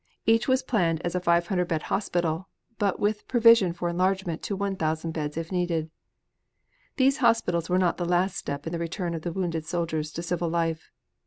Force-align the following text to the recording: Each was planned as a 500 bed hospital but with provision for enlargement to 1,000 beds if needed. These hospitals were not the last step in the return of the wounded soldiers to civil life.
Each 0.25 0.47
was 0.47 0.63
planned 0.63 0.99
as 1.03 1.13
a 1.13 1.19
500 1.19 1.67
bed 1.67 1.83
hospital 1.83 2.49
but 2.79 2.99
with 2.99 3.27
provision 3.27 3.71
for 3.71 3.87
enlargement 3.87 4.41
to 4.41 4.55
1,000 4.55 5.11
beds 5.11 5.37
if 5.37 5.51
needed. 5.51 5.91
These 6.95 7.17
hospitals 7.17 7.69
were 7.69 7.77
not 7.77 7.97
the 7.97 8.05
last 8.05 8.35
step 8.35 8.65
in 8.65 8.73
the 8.73 8.79
return 8.79 9.13
of 9.13 9.21
the 9.21 9.31
wounded 9.31 9.67
soldiers 9.67 10.11
to 10.13 10.23
civil 10.23 10.49
life. 10.49 10.89